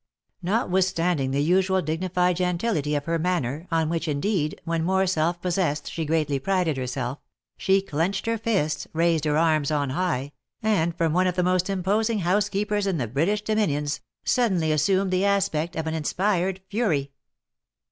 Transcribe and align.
Notwithstanding 0.41 1.29
the 1.29 1.43
usual 1.43 1.79
dignified 1.79 2.37
gentility 2.37 2.95
of 2.95 3.05
her 3.05 3.19
manner, 3.19 3.67
on 3.71 3.87
which, 3.87 4.07
indeed, 4.07 4.59
when 4.65 4.83
more 4.83 5.05
self 5.05 5.39
possessed, 5.39 5.91
she 5.91 6.05
greatly 6.05 6.39
prided 6.39 6.75
herself, 6.75 7.19
she 7.55 7.83
clenched 7.83 8.25
her 8.25 8.39
fists, 8.39 8.87
raised 8.93 9.25
her 9.25 9.37
arms 9.37 9.69
on 9.69 9.91
high, 9.91 10.31
and 10.63 10.97
from 10.97 11.13
one 11.13 11.27
of 11.27 11.35
the 11.35 11.43
most 11.43 11.69
imposing 11.69 12.21
housekeepers 12.21 12.87
OF 12.87 12.95
MICHAEL 12.95 13.03
ARMSTRONG. 13.09 13.09
2j 13.09 13.09
in 13.09 13.09
the 13.11 13.13
British 13.13 13.41
dominions, 13.43 13.99
suddenly 14.25 14.71
assumed 14.71 15.11
the 15.11 15.23
aspect 15.23 15.75
of 15.75 15.85
an 15.85 15.93
in 15.93 16.03
spired 16.03 16.61
fury. 16.67 17.11